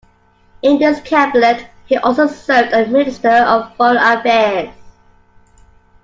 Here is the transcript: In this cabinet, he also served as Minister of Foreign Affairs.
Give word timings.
In 0.63 0.79
this 0.79 0.99
cabinet, 1.01 1.67
he 1.85 1.95
also 1.95 2.25
served 2.25 2.73
as 2.73 2.89
Minister 2.89 3.29
of 3.29 3.75
Foreign 3.75 3.97
Affairs. 3.97 4.73